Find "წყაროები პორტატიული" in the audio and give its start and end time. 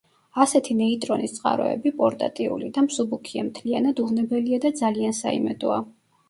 1.35-2.69